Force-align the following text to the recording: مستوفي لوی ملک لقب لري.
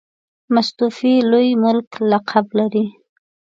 مستوفي 0.53 1.13
لوی 1.31 1.47
ملک 1.63 1.87
لقب 2.11 2.45
لري. 2.59 2.85